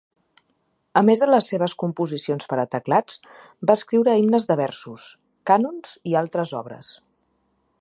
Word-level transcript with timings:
A 1.01 1.01
més 1.09 1.19
de 1.23 1.27
les 1.31 1.49
seves 1.51 1.75
composicions 1.83 2.49
per 2.53 2.57
a 2.61 2.65
teclats, 2.75 3.19
va 3.71 3.75
escriure 3.81 4.15
himnes 4.23 4.49
de 4.53 4.57
versos, 4.63 5.05
cànons 5.51 5.93
i 6.13 6.17
altres 6.23 6.57
obres. 6.63 6.91